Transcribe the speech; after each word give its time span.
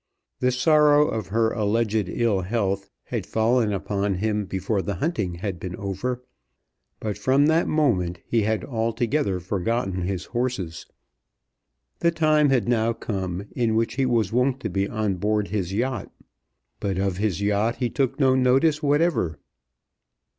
The 0.39 0.49
sorrow 0.51 1.07
of 1.07 1.27
her 1.27 1.51
alleged 1.51 2.09
ill 2.09 2.41
health 2.41 2.89
had 3.03 3.23
fallen 3.27 3.71
upon 3.71 4.15
him 4.15 4.45
before 4.45 4.81
the 4.81 4.95
hunting 4.95 5.35
had 5.35 5.59
been 5.59 5.75
over, 5.75 6.23
but 6.99 7.19
from 7.19 7.45
that 7.45 7.67
moment 7.67 8.17
he 8.25 8.41
had 8.41 8.65
altogether 8.65 9.39
forgotten 9.39 10.01
his 10.01 10.25
horses. 10.25 10.87
The 11.99 12.09
time 12.09 12.49
had 12.49 12.67
now 12.67 12.93
come 12.93 13.43
in 13.51 13.75
which 13.75 13.93
he 13.93 14.07
was 14.07 14.33
wont 14.33 14.59
to 14.61 14.69
be 14.71 14.89
on 14.89 15.17
board 15.17 15.49
his 15.49 15.71
yacht, 15.71 16.11
but 16.79 16.97
of 16.97 17.17
his 17.17 17.39
yacht 17.39 17.75
he 17.75 17.87
took 17.91 18.19
no 18.19 18.33
notice 18.33 18.81
whatever. 18.81 19.37